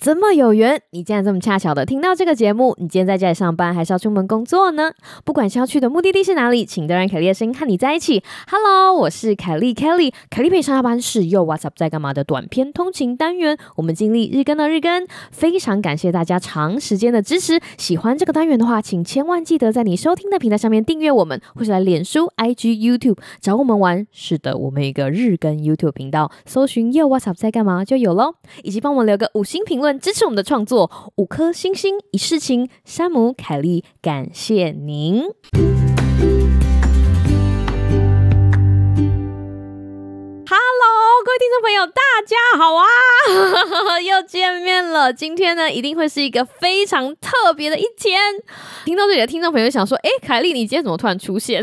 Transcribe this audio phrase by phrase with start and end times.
[0.00, 2.72] 这么有缘，你竟然这么恰巧的听到这个节目。
[2.78, 4.92] 你今天在家里上班，还是要出门工作呢？
[5.24, 8.22] 不管是要去的目的地是哪里，请都让凯莉的声音和你在一起。
[8.48, 13.58] Hello，我是凯莉 Kelly，凯莉陪上下班是又 What's Up 在干嘛的短篇通勤单元。
[13.74, 17.58] 我们尽力日更的日更，非常感谢大家长时间的支持。
[17.76, 24.06] 喜欢这个单元的话，请千万记得在你收听的平台上面订阅我们，或是来脸书、IG、YouTube 找我们玩。
[24.12, 28.34] 是的，我们一个日更 YouTube 频道，搜寻又 What's Up 在干嘛就有喽。
[28.62, 32.68] 以及帮我们留个五星评论支持我们的创作，五颗星星一世情。
[32.84, 35.22] 山姆凯利，感谢您。
[41.38, 42.84] 听众朋友，大家好啊！
[44.02, 45.12] 又见面了。
[45.12, 48.20] 今天呢，一定会是一个非常特别的一天。
[48.84, 51.62] 听到这里的听众朋友想说：“哎，凯莉，你今天怎么突然出现？”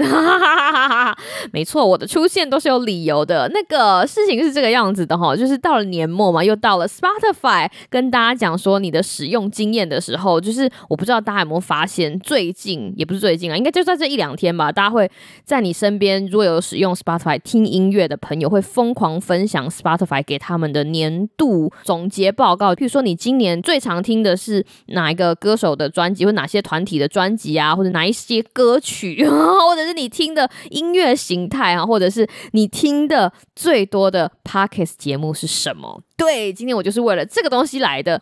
[1.52, 3.50] 没错，我的出现都是有理由的。
[3.54, 15.12] 那个事情是这个样子的哈，就是到了年末嘛，又到了 Spotify 跟大家讲说你的使用经验的时候，就是我不知道大家有没有发现，最近也不是最近啊，应该就在这一两天吧，大家会
[15.44, 18.62] 在你身边如果有使用 Spotify 听音乐的朋友会。
[18.76, 36.02] 疯狂分享 Spotify 给他们的年度总结报告，譬如说你今年最常听的是哪一个歌手的专辑，或哪些团体的专辑啊，或者哪一些歌曲， 或者是你听的音乐形态啊，或者是你听的最多的 Podcast 节目是什么？
[36.18, 38.22] 对，今天我就是为了这个东西来的。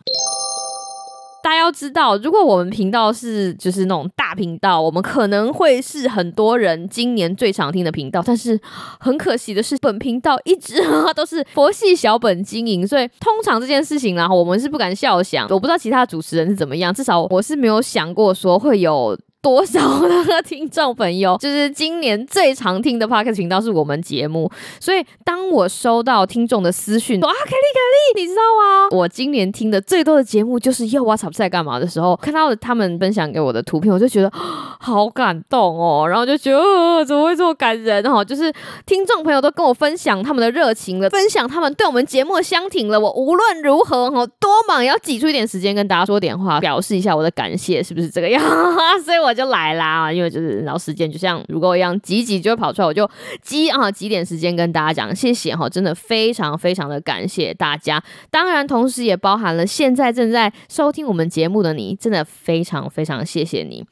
[1.44, 8.22] 大家要知道，如果我们频道是就是那种大频道，我们可能会是很多人今年最常听的频道。
[8.24, 8.58] 但是
[8.98, 10.82] 很可惜的是，本频道一直
[11.14, 15.46] 都是佛系小本经营，所以通常这件事情呢，我们是不敢笑想。
[15.50, 19.14] 我不知道其他主持人是怎么样，至少我是没有想过说会有。
[19.44, 24.50] 多少的听众朋友， 就是今年最常听的 podcast 频道是我们节目，
[24.80, 28.88] 所以当我收到听众的私讯说啊，凯莉凯莉，你知道吗？
[28.96, 34.32] 我今年听的最多的节目就是又 What's Up 在干嘛的时候，看到他们分享给我的图片，我就觉得
[34.80, 38.24] 好感动哦，然后就觉得怎么会这么感人哈？
[38.24, 38.50] 就是
[38.86, 42.98] 听众朋友都跟我分享他们的热情了，分享他们对我们节目的相挺了。
[42.98, 48.42] 我无论如何哈，多忙也要挤出一点时间跟大家说点话，表示一下我的感谢，是不是这个样？
[49.04, 49.33] 所以我。
[49.34, 53.10] 就来啦，因为就是然后时间就像如果一样挤挤就会跑出来，我就
[53.42, 63.84] 挤啊挤点时间跟大家讲谢谢哈，真的非常非常的感谢大家，当然同时也包含了现在正在收听我们节目的你，真的非常非常谢谢你。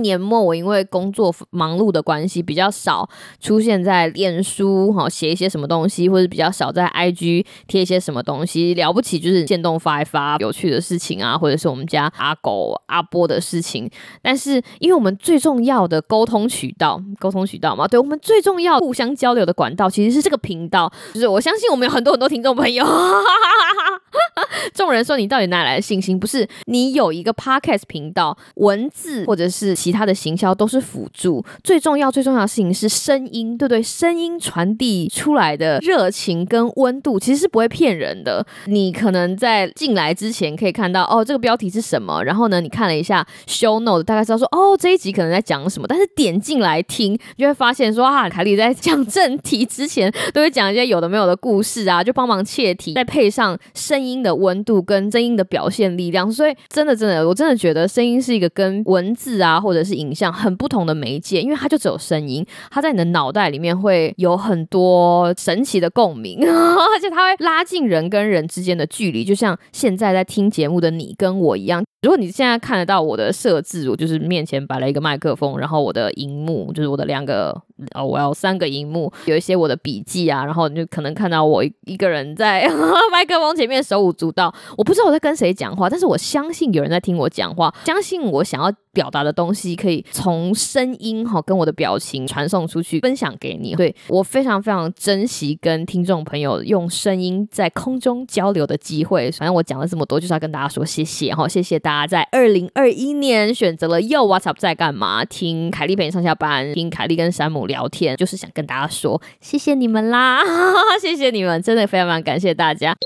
[0.00, 3.08] 年末我因为工作忙碌的关系，比较少
[3.40, 8.74] 出现在脸书哈写一些什么东西，或者比较少在 IG 贴一些什么东西。
[8.74, 13.90] 了不起就是见动发一发有趣的事情啊，或者是我们家阿狗阿波的事情。
[14.22, 20.92] 但是因为我们最重要的沟通渠道，沟通渠道嘛，对我们最重要互相交流的管道，其实是这个频道。
[21.12, 22.84] 就是我相信我们有很多很多听众朋友。
[24.74, 26.18] 众人说你到底哪来的信心？
[26.18, 33.82] 不是你有一个 podcast 频道，文字或者是其他的行销都是辅助，最重要最重要的事情是声音，对不对？
[33.82, 38.46] 声音传递出来的热情跟温度其实是不会骗人的。
[38.66, 71.82] 你可能在进来之前可以看到哦，这个标题是什么，然后呢，你看了一下 show note，大概知道说哦这一集可能在讲什么，但是点进来听，就会发现说啊，凯莉在讲正题之前都会讲一些有的没有的故事啊，就帮忙切题，再配上声音的的温度跟声音的表现力量，所以真的真的，我真的觉得声音是一个跟文字啊或者是影像很不同的媒介，因为它就只有声音，它在你的脑袋里面会有很多神奇的共鸣， 而且它会拉近人跟人之间的距离，就像现在在听节目的你跟我一样。
[72.02, 77.50] 如果你现在看得到我的设置，我就是面前摆了一个麦克风，然后我的荧幕就是我的两个
[77.92, 82.68] 哦，我要三个荧幕，有一些我的笔记啊，然后你就可能看到我一个人在
[83.10, 84.54] 麦克风前面手舞足蹈。
[84.76, 93.76] 我不知道我在跟谁讲话，但是我相信有人在听我讲话，相信我想要表达的东西可以从声音哈跟我的表情传送出去，分享给你。
[93.76, 99.30] 对我非常非常珍惜跟听众朋友用声音在空中交流的机会。
[99.30, 102.00] 反正我讲了这么多，就是要跟大家说谢谢哈，谢谢大。
[102.00, 105.24] 家在二零二一年选择了又 What's Up 在干嘛？
[105.24, 110.42] 听凯莉陪你上下班，听凯莉跟山姆聊天，就是想跟大家说谢谢你们啦，
[111.00, 112.96] 谢谢你们，真的非常非常感谢大家。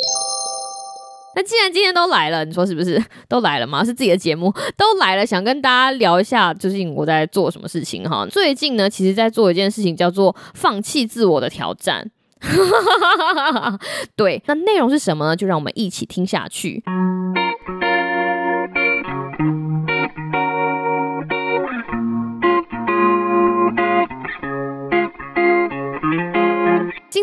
[1.34, 3.84] 那既然今天都来了，你说是不是都来了吗？
[3.84, 8.26] 是自己的节目都来了，想跟大家聊一下最近我在做什么事情哈。
[8.26, 12.10] 最近呢，其实在做一件事情叫做放弃自我的挑战。
[14.16, 15.36] 对，那内容是什么呢？
[15.36, 16.82] 就让我们一起听下去。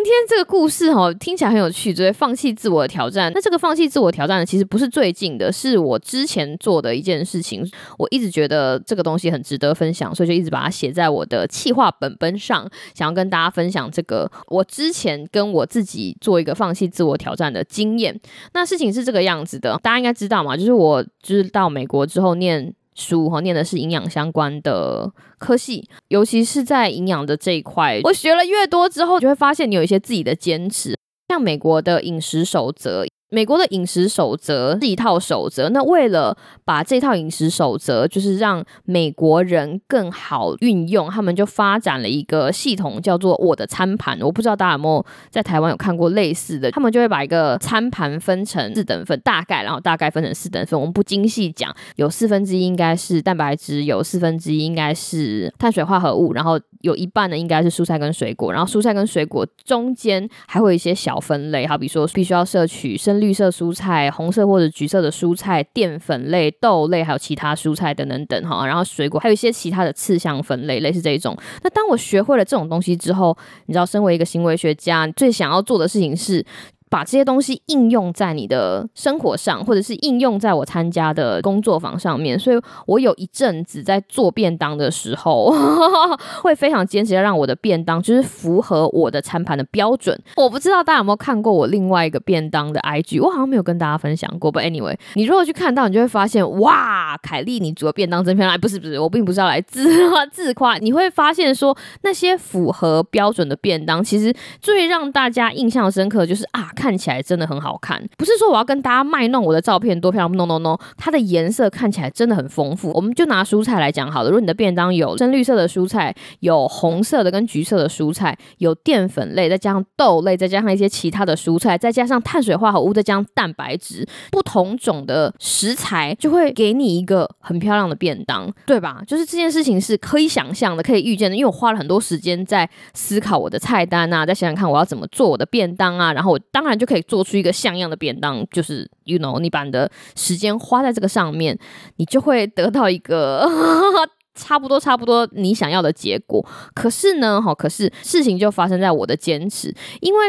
[0.10, 3.32] 今天这个故事哈听起来很有趣，对，放弃自我挑战。
[3.32, 7.64] 那这个放弃自我挑战呢，其实不是最近的，是我之前做的一件事情。
[7.96, 18.20] 我一直觉得这个东西很值得分享，所以就一直把它写在我的企划本本上，想要跟大家分享这个我之前跟我自己做一个放弃自我挑战的经验。
[18.54, 22.74] 那事情是这个样子的，大家应该知道嘛，就是我就是到美国之后念。
[23.00, 30.96] 书哈念的是营养相关的科系，尤其是在营养的这一块，我学了越多之后，就会发现你有一些自己的坚持，
[31.30, 33.06] 像美国的饮食守则。
[33.32, 36.36] 美国的饮食守则是一套守则，那为了
[36.66, 44.20] 把这套饮食守则，就是让美国人更好运用，他们就发展了一个系统，叫做我的餐盘。
[44.22, 63.19] 我不知道大家有没有在台湾有看过类似的，他们就会把一个餐盘分成四等份，大概然后大概分成四等份，我们不精细讲，有四分之一应该是蛋白质，有四分之一应该是碳水化合物，然后有一半呢应该是蔬菜跟水果，然后蔬菜跟水果中间还会有一些小分类，好比说必须要摄取生。
[63.20, 71.38] 绿色蔬菜、红色或者橘色的蔬菜、淀粉类、豆类，还有其他蔬菜等等等哈，然后水果，还有一些其他的次项分类，类似这一种。
[71.64, 76.46] 那当我学会了这种东西之后，你知道，身为一个行为学家，最想要做的事情是。
[76.90, 82.38] 把这些东西应用在你的生活上，或者是应用在我参加的工作坊上面。
[82.38, 85.54] 所以我有一阵子在做便当的时候，
[86.42, 90.20] 会非常坚持要让我的便当就是符合我的餐盘的标准。
[90.36, 94.52] 我不知道大家有没有看过我另外一个便当的 IG，我好像没有跟大家分享过。
[94.52, 98.60] But anyway，你如果去看到，你就会发现，哇，凯莉，你煮的便当真漂亮！
[98.60, 99.88] 不是不是，我并不是要来自
[100.34, 100.78] 自夸。
[100.80, 106.72] 你会发现说，那些符合标准的便当，其实最让大家印象深刻就是啊。
[106.80, 112.90] 看起来真的很好看，不是说我要跟大家卖弄我的照片多漂亮，no no no，它的颜色看起来真的很丰富。
[112.94, 129.02] 我们就拿蔬菜来讲好了，如果你的便当有深绿色的蔬菜，有红色的跟橘色的蔬菜，有淀粉类，再加上豆类，再加上一些其他的蔬菜，再加上碳水化合物，再加上蛋白质，不同种的食材就会给你一个很漂亮的便当，对吧？
[129.06, 136.69] 就是这件事情是可以想象的，可以预见的，因为我花了很多时间在思考我的菜单啊，再想想看我要怎么做我的便当啊，然后我当然。
[136.78, 141.58] 就可以做出一个像样的便当，就是 you know，你把你的时间花在这个上面，
[141.96, 143.50] 你就会得到一个
[144.36, 146.46] 差不多差不多你想要的结果。
[146.74, 150.20] 可是呢，哈，可是事情就发生在我的坚持，因为。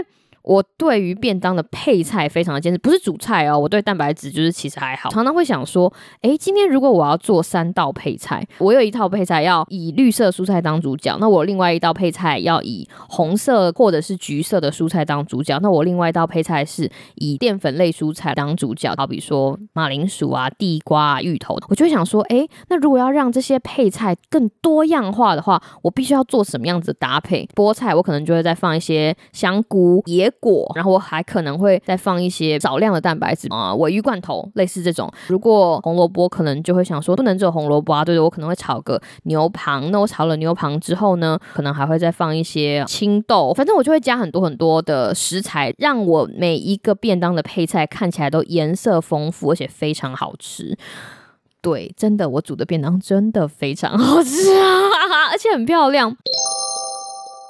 [0.43, 3.59] 我对于便当的配菜非常的坚持，不是主菜哦。
[3.59, 5.93] 我对蛋白质就是其实还好，常常会想说，
[6.23, 27.47] 诶，今天如果我要做三道配菜，我有一套配菜要以绿色蔬菜当主角，那我另外一道配菜要以红色或者是橘色的蔬菜当主角，那我另外一道配菜是以淀粉类蔬菜当主角，好比说马铃薯啊、地瓜、芋头，我就会想说，诶，那如果要让这些配菜更多样化的话，我必须要做什么样子搭配？
[27.55, 30.30] 菠菜我可能就会再放一些香菇、野。
[30.41, 35.11] 果，然后我还可能会再放一些少量的蛋白质啊，尾鱼罐头，类似这种。
[35.29, 39.91] 如果红萝卜，可能就会想说不能只有红萝卜啊，对对，我可能会炒个牛蒡。
[39.91, 50.77] 那我炒了牛蒡之后呢，可能还会再放一些青豆，反正我就会加很多很多的食材，让我每一个便当的配菜看起来都颜色丰富，而且非常好吃。
[51.63, 56.17] 对，真的，我煮的便当真的非常好吃啊， 而且很漂亮。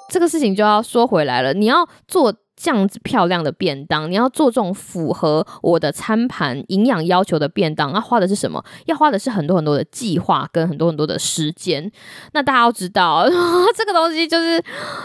[0.08, 2.34] 这个事情就要说回来了，你要做。
[2.62, 8.62] 这样子漂亮的便当，你要做这种符合我的餐盘营养要求的便当，那花的是什么？
[8.84, 11.90] 要花的是很多很多的计划跟很多很多的时间。
[12.32, 13.26] 那大家要知道，
[13.74, 14.62] 这个东西就是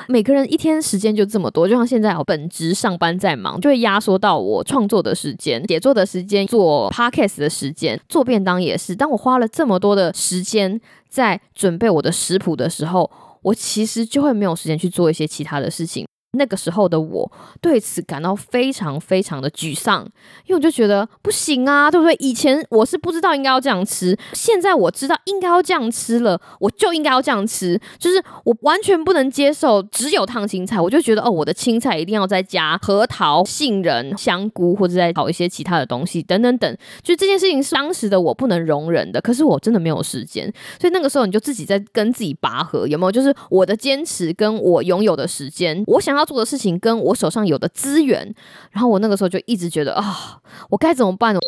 [0.09, 8.93] 每个人一天时间就这么多，就像现在我本职上班在忙，就会压缩到我创作的时间、写作的时间、做 podcast 的时间、做便当也是。
[8.93, 13.09] 当我花了这么多的时间在准备我的食谱的时候，
[13.43, 16.05] 我其实就会没有时间去做一些其他的事情。
[16.36, 20.04] 那个时候的我对此感到非常非常的沮丧，
[20.46, 22.15] 因为我就觉得不行啊，对不对？
[22.20, 27.80] 以前我是不知道应该要这样吃，现在我知道应该要这样吃了，我就应该要这样吃。
[27.98, 36.77] 就是我完全不能接受只有烫青菜，我就觉得哦，我的青菜一定要再加核桃、杏仁、香菇，或者再炒一些其他的东西等等等。
[37.01, 43.12] 就这件事情是当时的我不能容忍的，可是我真的没有时间，所以那个时候你就自己在跟自己拔河，有没有？
[43.12, 46.25] 就是我的坚持跟我拥有的时间，我想要。
[46.25, 48.34] 做的事情跟我手上有的资源，
[48.72, 51.39] 然后我那个时候就一直觉得啊，我该怎么办呢？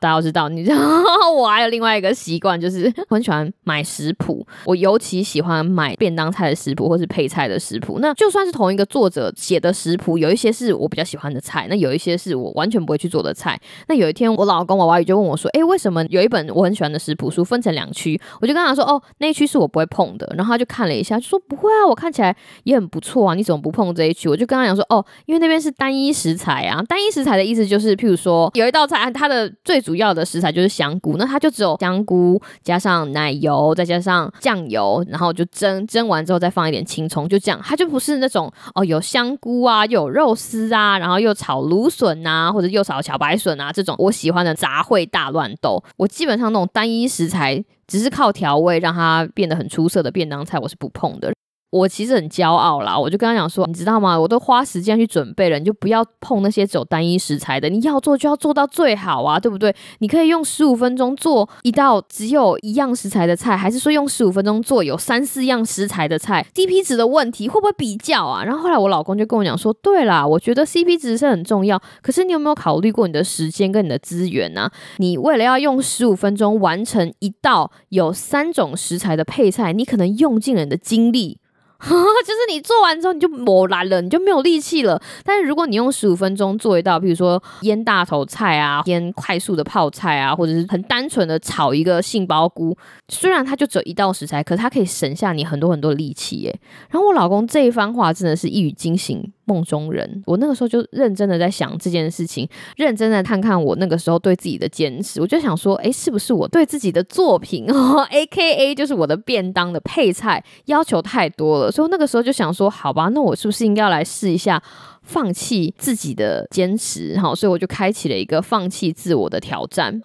[0.00, 0.76] 大家都知道，你知道
[1.34, 4.46] 我还有另外一个习惯，就是 我很喜欢买食谱。
[4.64, 7.98] 我尤其喜欢买便当菜的食谱，或是配菜的食谱。
[8.00, 13.58] 那就算是同一个作者写的食谱，有一些是我比较喜欢的菜，那有一些是我完全不会去做的菜。
[13.88, 22.34] 那有一天，我老公娃娃鱼就问我说：“哎，为什么有一本我很喜欢的食谱书分成两区？”我就跟他说：“哦，那一区是我不会碰的。”然后他就看了一下，就说：“不会啊，我看起来
[22.64, 26.82] 也很不错啊，你怎么不碰这一区？”我就跟他讲说：“哦，因为那边是单一食材啊。
[26.88, 37.60] 单一食材的意思就是，譬如说有一道菜，它的最主要的食材就是香菇，那它就只有香菇加上奶油，再加上酱油，然后就蒸，蒸完之后再放一点青葱，就这样。
[37.62, 45.80] 它就不是那种哦，有香菇啊，又有肉丝啊，然后又炒芦笋啊，或者又炒小白笋啊这种我喜欢的杂烩大乱斗。
[45.96, 51.32] 我基本上那种单一食材，只是靠调味让它变得很出色的便当菜，我是不碰的。
[51.70, 54.18] 我其实很骄傲啦，我就跟他讲说，你知道吗？
[54.18, 57.68] 我都花时间去准备了，你就不要碰那些走单一食材的。
[57.68, 59.74] 你要做就要做到最好啊，对不对？
[59.98, 68.44] 你可以用十五分钟做一道只有一样食材的菜，还是说用十五分钟做有三四样食材的菜？CP 值的问题会不会比较啊？
[68.44, 74.70] 然后后来我老公就跟我讲说，对啦，我觉得 CP 值是很重要，可是你有没有考虑过你的时间跟你的资源呢？
[74.98, 81.38] 你为了要用十五分钟完成一道有三种食材的配菜，你可能用尽了你的精力。
[81.86, 85.00] 就是你做完之后你就磨烂了，你就没有力气了。
[85.24, 92.76] 但是如果你用十五分钟做一道，比如说腌大头菜啊，腌快速的泡菜啊，或者是很单纯的炒一个杏鲍菇，
[93.08, 96.58] 虽然它就只有一道食材，可是它可以省下你很多很多力气耶。
[96.90, 99.32] 然后我老公这一番话真的是一语惊醒。
[99.46, 114.62] 梦中人，我那个时候就认真的在想这件事情，认真的看看我那个时候对自己的坚持，我就想说，哎，是不是我对自己的作品 哦，A K A 就是我的便当的配菜要求太多了，所以那个时候就想说，好吧，那我是不是应该要来试一下
[115.02, 117.16] 放弃自己的坚持？
[117.18, 120.02] 好，所以我就开启了一个放弃自我的挑战。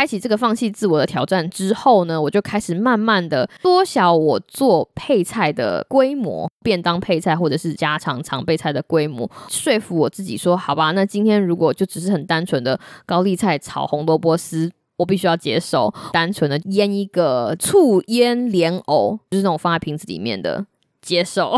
[0.00, 20.64] 开启这个放弃自我的挑战之后呢，我就开始慢慢的缩小我做配菜的规模，便当配菜或者是家常常备菜的规模，说服我自己说，好吧，那今天如果就只是很单纯的高丽菜炒红萝卜丝，我必须要接受；单纯的腌一个醋腌莲藕，就是那种放在瓶子里面的，
[21.02, 21.52] 接受；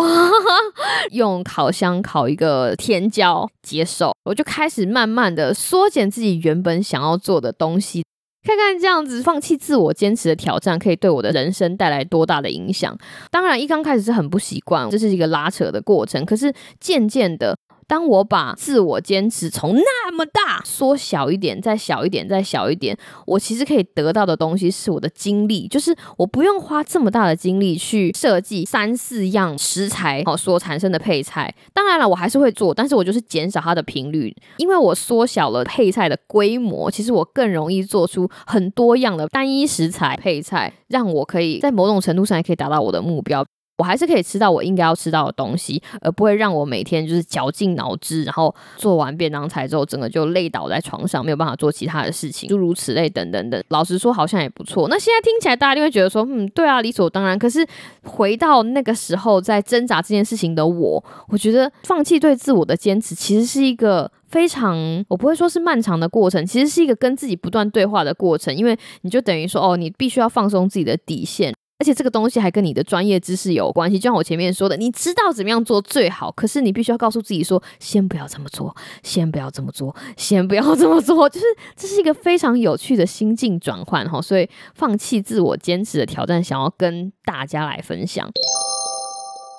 [1.12, 4.10] 用烤箱烤一个甜椒，接受。
[4.24, 8.02] 我就开始慢慢的缩减自己原本想要做的东西。
[8.44, 12.96] 看看这样子放弃自我坚持的挑战，可以对我的人生带来多大的影响？
[13.30, 16.24] 当然，一刚开始是很不习惯，这是一个拉扯的过程。
[16.24, 17.56] 可是渐渐的。
[17.92, 22.96] 当我把自我坚持从那么大缩小一点，再小一点，再小一点，
[23.26, 31.54] 我其实可以得到的东西是我的精力，就是我不用花这么大的精力去设计三四样食材哦所产生的配菜。
[31.74, 43.44] 当然了，我还是会做，但是我就是减少它的频率，因为我缩小了配菜的规模，其实我更容易做出很多样的单一食材配菜，让我可以在某种程度上也可以达到我的目标。
[43.78, 53.62] 我还是可以吃到我应该要吃到的东西，而不会让我每天就是绞尽脑汁，然后做完便当菜之后，整个就累倒在床上，没有办法做其他的事情，诸如此类等等等。
[53.68, 54.88] 老实说，好像也不错。
[54.88, 57.38] 那现在听起来，大家就会觉得说，嗯，对啊，理所当然。
[57.38, 57.66] 可是
[58.04, 68.54] 回到那个时候，在挣扎这件事情的我，我觉得放弃对自我的坚持，其实是一个非常，我不会说是漫长的过程，其实是一个跟自己不断对话的过程。
[68.54, 71.52] 因为你就等于说，哦，你必须要放松自己的底线。
[71.82, 78.72] 而且这个东西还跟你的专业知识有关系，就像我前面说的，你知道怎么样做最好，可是你必须要告诉自己说，先不要这么做，
[79.02, 84.22] 先不要这么做，先不要这么做， 就是这是一个非常有趣的心境转换哈。
[84.22, 88.30] 所以，放弃自我坚持的挑战，想要跟大家来分享。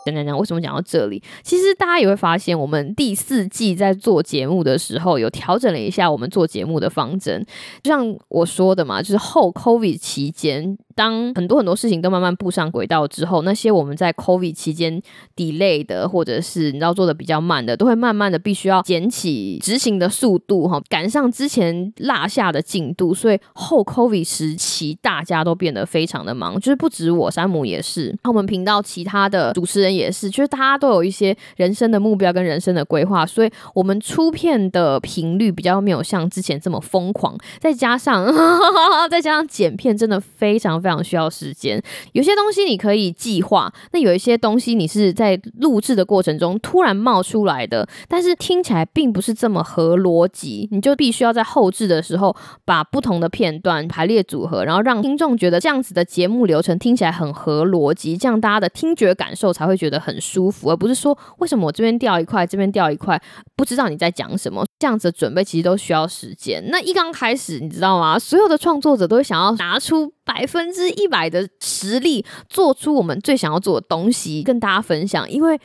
[0.05, 1.21] 讲讲讲，为什么讲到这里？
[1.43, 7.45] 其实大家也会发现，我们第四季在做节目的时候，有调整了一下我们做节目的方针。
[7.81, 10.77] 就像我说的嘛，就是后 COVID 期间。
[10.95, 15.01] 当很多很多事情都慢慢步上轨道之后，那些我们在 COVID 期间
[15.35, 23.11] delay 的，或者是你知道做的比较慢的，都会慢慢的必须要捡起执行的速度哈，赶上之前落下的进度。
[23.11, 38.25] 所以后 COVID 时期，大家都变得非常的忙，就是不止我，山姆也是，那我们频道其他的主持人也是，就是大家都有一些人生的目标跟人生的规划，所以我们出片的频率比较没有像之前这么疯狂，再加上
[39.09, 40.73] 再加上剪片真的非常。
[40.83, 41.81] 非常需要时间，
[42.13, 52.35] 有些东西你可以计划，那有一些东西你是在录制的过程中突然冒出来的，但是听起来并不是这么合逻辑，你就必须要在后置的时候
[52.65, 63.21] 把不同的片段排列组合，然后让听众觉得这样子的节目流程听起来很合逻辑，这样大家的听觉感受才会觉得很舒服，而不是说为什么我这边掉一块，这边掉一块，
[63.57, 64.63] 不知道你在讲什么。
[64.79, 66.63] 这样子准备其实都需要时间。
[66.69, 68.17] 那一刚开始，你知道吗？
[68.17, 75.29] 所有的创作者都会想要拿出百分之一百的实力，做出我们最想要做的东西，跟大家分享。
[75.29, 75.59] 因为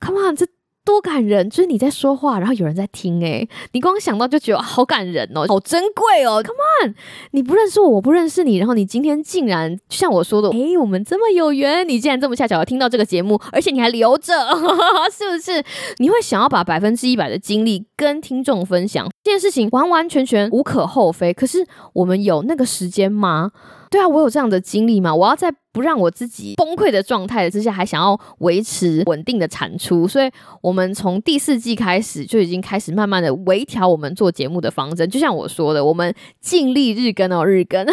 [0.00, 0.46] ，Come on，这。
[0.84, 1.48] 多感人！
[1.48, 6.42] 就是你在说话，然后有人在听，哎，你光想到就觉得好感人哦，好珍贵哦。
[6.42, 6.94] Come on，
[7.30, 14.34] 你不认识我，我不认识你，然后你今天竟然像我说的，哎，我们这么有缘，你竟然这么恰巧听到这个节目，而且你还留着，
[15.12, 15.62] 是不是？
[15.98, 21.32] 你会想要把百分之一百的精力跟听众分享这件事情，完完全全无可厚非。
[21.32, 23.52] 可是我们有那个时间吗？
[23.92, 25.14] 对啊，我有这样的经历吗？
[25.14, 30.30] 我要在不让我自己崩溃的状态之下，还想要维持稳定的产出，所以
[30.62, 35.08] 我们从第四季开始就已经开始慢慢的微调我们做节目的方针。
[35.10, 37.86] 就像我说的，我们尽力日更哦，日更，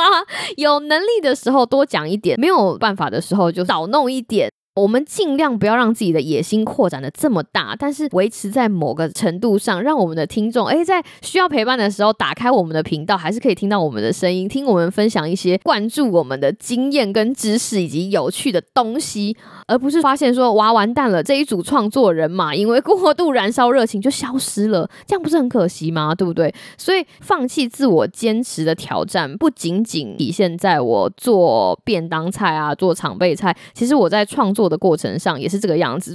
[0.58, 4.52] 有能力的时候多讲一点，没有办法的时候就少弄一点。
[4.78, 26.14] 我们尽量不要让自己的野心扩展的这么大，但是维持在某个程度上，让我们的听众诶，在需要陪伴的时候打开我们的频道，还是可以听到我们的声音，听我们分享一些灌注我们的经验跟知识以及有趣的东西，而不是发现说哇完蛋了这一组创作人嘛，因为过度燃烧热情就消失了，这样不是很可惜吗？
[26.14, 26.54] 对不对？
[26.76, 34.67] 所以放弃自我坚持的挑战，不仅仅体现在我做便当菜啊，做常备菜，其实我在创作。
[34.68, 36.14] 的过程上也是这个样子。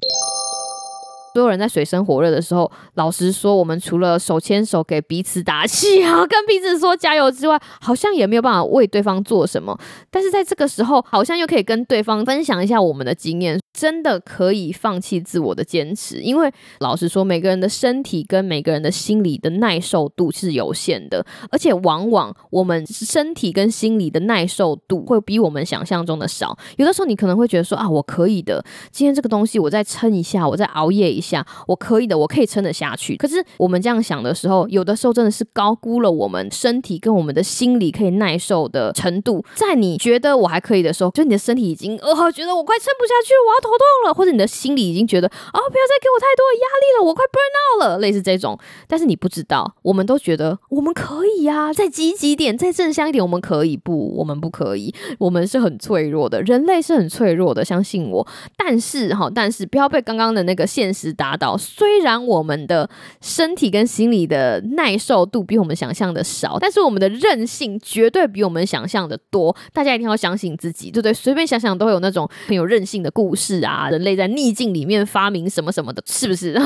[1.34, 9.76] 所有人在水深火热的时候，老实说，我们除了手牵手给彼此打气啊， 跟彼此说加油之外，好像也没有办法为对方做什么。
[10.12, 13.60] 但是在这个时候，好像又可以跟对方分享一下我们的经验。
[13.74, 26.56] 真的可以放弃自我的坚持，因为老实说，每个人的身体跟每个人的心理的耐受度是有限的，而且往往我们身体跟心理的耐受度会比我们想象中的少。
[26.78, 33.18] 有的时候你可能会觉得说啊，我可以的，今天这个东西我再撑一下，我再熬夜一下，我可以的，我可以撑得下去。
[33.18, 39.44] 可是我们这样想的时候，有的时候真的是高估了我们身体跟我们的心理可以耐受的程度。
[39.56, 43.63] 在你觉得我还可以的时候，就你的身体已经呃觉得我快撑不下去，我要。
[43.64, 47.40] 头痛了，或者你的心里已经觉得啊，不要再给我太多的压力了，我快崩
[47.88, 48.58] 了，类似这种。
[48.88, 54.16] 但是你不知道，我们都觉得我们可以呀，再积极点，再正向一点，我们可以不？
[54.18, 58.28] 我们不可以，我们是很脆弱的，人类是很脆弱的，相信我。
[58.58, 61.58] 但是哈，但是不要被刚刚的那个现实打倒。
[61.58, 62.90] 虽然我们的
[63.22, 69.56] 身体跟心理的耐受度比我们想象的少，但是我们的韧性绝对比我们想象的多。
[69.72, 71.14] 大家一定要相信自己，对不对？
[71.14, 73.64] 随便想想都会有那种很有韧性的故事。
[73.64, 76.60] 啊，人类在逆境里面发明什么什么的，是不是？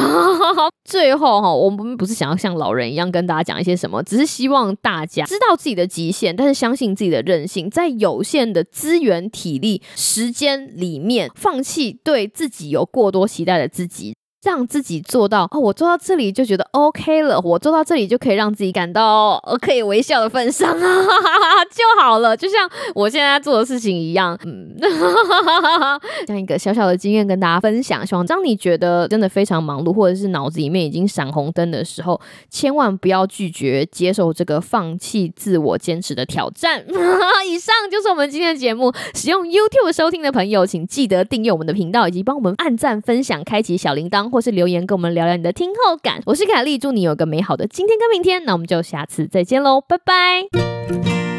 [0.84, 14.18] 最 最后哈，我们不是想要像老人一样跟大家讲一些什么，只是希望大家知道自己的极限，但是相信自己的韧性，在有限的资源、体力、时间里面，放弃对自己有过多期待的自己。
[14.48, 20.80] 让自己做到哦，我做到这里就觉得 OK 了，我做到这里就可以让自己感到我可以微笑的份上啊，
[21.70, 22.36] 就好了。
[22.38, 24.74] 就像我现在做的事情一样，嗯，
[26.26, 28.08] 这样一个小小的经验跟大家分享。
[28.08, 36.86] 希望当你觉得真的非常忙碌，或者是脑子里面已经闪红灯的时候，千万不要拒绝接受这个放弃自我坚持的挑战。
[37.46, 38.94] 以上就是我们今天的节目。
[39.14, 44.30] 使用 YouTube 收听的朋友，请记得订阅我们的频道，以及帮我们按赞、分享、开启小铃铛。
[44.38, 51.37] 或是留言跟我们聊聊你的听后感，我是凯丽，祝你有个美好的今天跟明天，那我们就下次再见喽，拜拜。